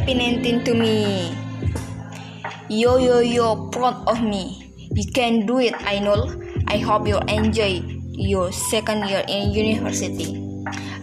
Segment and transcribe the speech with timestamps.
[0.00, 1.36] 19 to me.
[2.72, 4.72] Yo yo yo, proud of me.
[4.96, 6.32] You can do it, I know.
[6.68, 7.84] I hope you enjoy
[8.16, 10.32] your second year in university.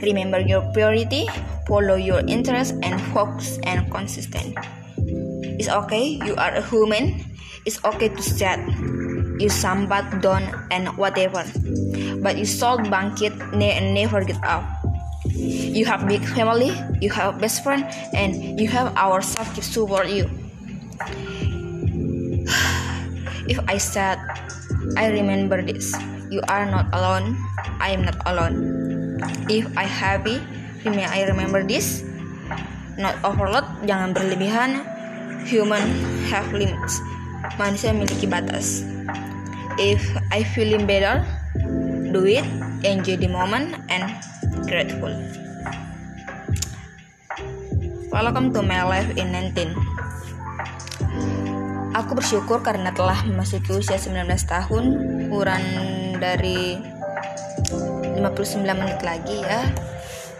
[0.02, 1.30] Remember your priority,
[1.68, 4.58] follow your interest, and focus and consistent.
[5.62, 7.22] It's okay, you are a human.
[7.66, 8.58] It's okay to set
[9.38, 11.46] you sambat down and whatever.
[12.26, 14.79] But you should bank it and never get up.
[15.40, 20.28] You have big family, you have best friend, and you have ourselves to support you.
[23.50, 24.20] If I said,
[25.00, 25.96] I remember this,
[26.30, 27.40] you are not alone,
[27.80, 29.18] I am not alone.
[29.50, 30.38] If I happy,
[30.86, 32.04] I remember this,
[33.00, 34.84] not overload, jangan berlebihan.
[35.48, 35.82] Human
[36.30, 37.00] have limits.
[37.56, 38.84] Manusia memiliki batas.
[39.80, 41.24] If I feeling better,
[42.12, 42.44] do it,
[42.84, 44.20] enjoy the moment, and
[44.66, 45.14] grateful.
[48.10, 49.72] Welcome to my life in 19.
[51.96, 54.86] Aku bersyukur karena telah memasuki usia 19 tahun,
[55.30, 55.64] kurang
[56.20, 56.82] dari
[58.18, 59.72] 59 menit lagi ya,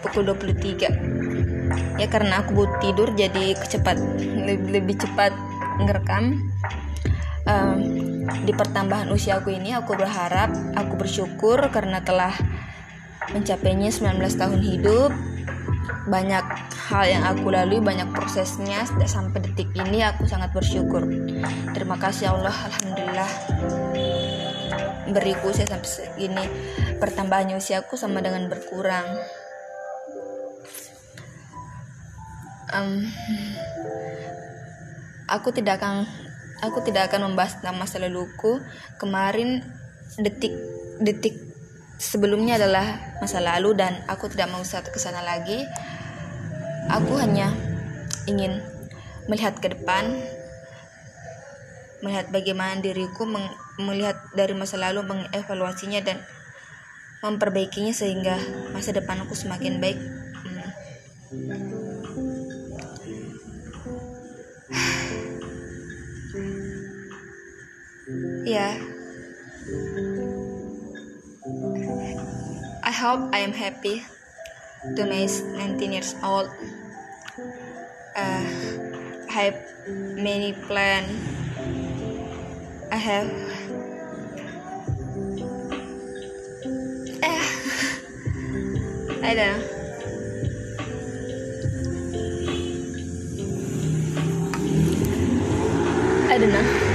[0.04, 2.00] pukul 23.
[2.00, 3.96] Ya karena aku butuh tidur jadi kecepat
[4.44, 5.32] lebih, lebih cepat
[5.80, 6.50] ngerekam.
[7.48, 7.78] Um,
[8.44, 12.36] di pertambahan usia aku ini aku berharap, aku bersyukur karena telah
[13.34, 15.10] mencapainya 19 tahun hidup.
[16.10, 16.44] Banyak
[16.90, 18.86] hal yang aku lalui banyak prosesnya.
[19.06, 21.06] Sampai detik ini aku sangat bersyukur.
[21.74, 23.30] Terima kasih Allah Alhamdulillah.
[25.10, 26.44] Beriku usia sampai segini.
[26.98, 29.06] Pertambahannya usiaku sama dengan berkurang.
[32.70, 33.02] Um,
[35.26, 36.06] aku tidak akan
[36.62, 37.98] aku tidak akan membahas tentang masa
[39.02, 39.66] kemarin
[40.22, 40.54] detik
[41.02, 41.49] detik
[42.00, 45.68] sebelumnya adalah masa lalu dan aku tidak mau ke sana lagi
[46.90, 47.54] Aku hanya
[48.26, 48.58] ingin
[49.30, 50.10] melihat ke depan,
[52.02, 53.30] melihat bagaimana diriku
[53.78, 56.18] melihat dari masa lalu, mengevaluasinya dan
[57.22, 58.42] memperbaikinya sehingga
[58.74, 60.02] masa depanku semakin baik.
[60.42, 60.66] Hmm.
[68.50, 70.09] ya, yeah.
[73.00, 74.04] I hope I am happy
[74.94, 76.50] to my 19 years old.
[78.14, 78.44] uh,
[79.24, 79.56] I have
[79.88, 81.08] many plan.
[82.92, 83.30] I have
[87.22, 87.40] eh
[89.24, 89.60] I don't know.
[96.28, 96.89] I don't know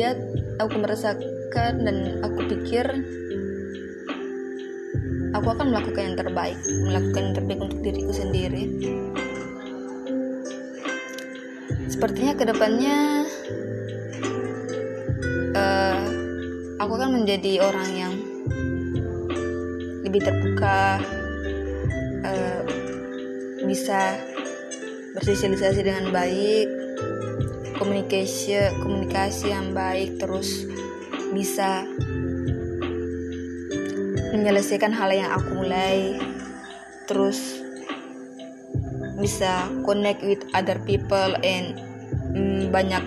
[0.00, 0.16] lihat
[0.56, 2.88] aku merasakan dan aku pikir
[5.36, 6.56] aku akan melakukan yang terbaik
[6.88, 8.64] melakukan yang terbaik untuk diriku sendiri.
[11.92, 12.98] Sepertinya ke depannya
[15.52, 16.00] uh,
[16.80, 18.14] aku akan menjadi orang yang
[20.00, 20.96] lebih terbuka
[22.24, 22.62] uh,
[23.68, 24.16] bisa
[25.12, 26.79] bersosialisasi dengan baik
[27.80, 30.68] komunikasi komunikasi yang baik terus
[31.32, 31.88] bisa
[34.36, 36.20] menyelesaikan hal yang aku mulai
[37.08, 37.64] terus
[39.20, 41.76] bisa connect with other people and
[42.36, 43.02] mm, banyak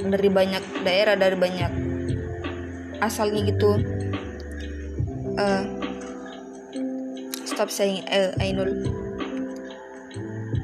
[0.00, 1.70] dari banyak daerah dari banyak
[3.04, 3.80] asalnya gitu.
[5.40, 5.64] Uh,
[7.46, 8.99] stop saying uh, Ainul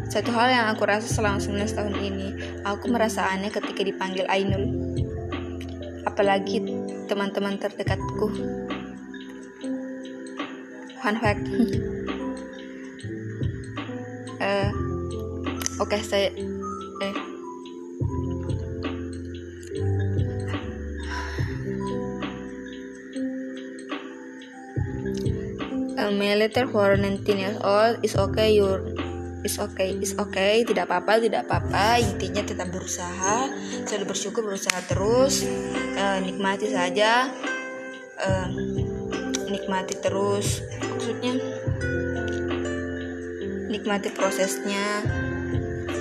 [0.07, 2.29] satu hal yang aku rasa selama 19 tahun ini
[2.63, 4.97] aku merasa aneh ketika dipanggil Ainul
[6.17, 6.65] apalagi
[7.11, 8.27] teman-teman terdekatku.
[11.05, 11.45] Fun fact.
[14.41, 14.71] Uh,
[15.83, 16.33] oke okay, saya
[17.05, 17.17] eh.
[25.97, 28.96] A letter for 19 years old is okay your
[29.47, 30.67] is okay is okay.
[30.67, 32.03] Tidak apa-apa tidak apa-apa.
[32.03, 33.47] Intinya tetap berusaha
[33.87, 35.47] selalu bersyukur berusaha terus.
[35.95, 37.31] Uh, nikmati saja.
[38.19, 38.47] Uh,
[39.47, 40.67] nikmati terus.
[40.83, 41.39] Maksudnya
[43.71, 45.07] nikmati prosesnya.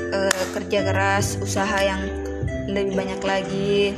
[0.09, 2.01] Uh, kerja keras usaha yang
[2.65, 3.93] lebih banyak lagi.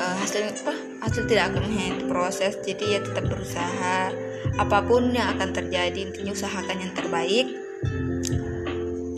[0.00, 0.74] Uh, hasil apa?
[1.04, 2.56] Hasil tidak akan hanya proses.
[2.64, 4.08] Jadi ya tetap berusaha.
[4.56, 7.61] Apa pun yang akan terjadi intinya usahakan yang terbaik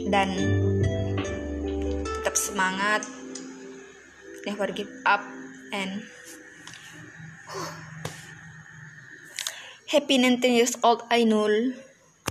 [0.09, 0.29] dan
[2.05, 3.03] tetap semangat
[4.45, 5.25] never give up
[5.73, 6.05] and
[9.95, 11.71] Happy 19 years old Ainul.